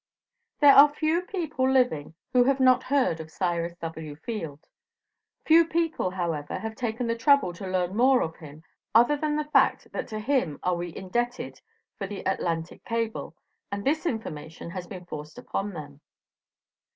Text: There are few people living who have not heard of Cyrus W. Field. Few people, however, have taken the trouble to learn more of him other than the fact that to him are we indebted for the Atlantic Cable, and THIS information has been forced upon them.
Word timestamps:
There 0.61 0.73
are 0.73 0.91
few 0.91 1.21
people 1.21 1.69
living 1.69 2.15
who 2.33 2.43
have 2.45 2.59
not 2.59 2.81
heard 2.81 3.19
of 3.19 3.29
Cyrus 3.29 3.75
W. 3.77 4.15
Field. 4.15 4.65
Few 5.45 5.63
people, 5.67 6.09
however, 6.09 6.57
have 6.57 6.73
taken 6.73 7.05
the 7.05 7.15
trouble 7.15 7.53
to 7.53 7.67
learn 7.67 7.95
more 7.95 8.23
of 8.23 8.37
him 8.37 8.63
other 8.95 9.15
than 9.15 9.35
the 9.35 9.45
fact 9.53 9.89
that 9.91 10.07
to 10.07 10.17
him 10.19 10.59
are 10.63 10.75
we 10.75 10.91
indebted 10.95 11.61
for 11.99 12.07
the 12.07 12.21
Atlantic 12.21 12.83
Cable, 12.83 13.35
and 13.71 13.85
THIS 13.85 14.07
information 14.07 14.71
has 14.71 14.87
been 14.87 15.05
forced 15.05 15.37
upon 15.37 15.73
them. 15.75 16.01